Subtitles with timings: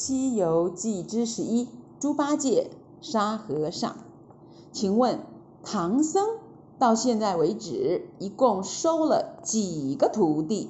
[0.00, 1.66] 西游记之十一
[1.98, 3.96] 猪八戒沙和尚。
[4.70, 5.18] 请问
[5.64, 6.24] 唐僧
[6.78, 10.66] 到现在为止一共收了几个徒弟？